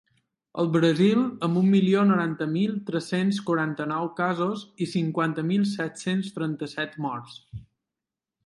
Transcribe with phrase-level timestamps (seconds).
[0.61, 6.99] El Brasil, amb un milió noranta mil tres-cents quaranta-nou casos i cinquanta mil set-cents trenta-set
[7.09, 7.41] morts.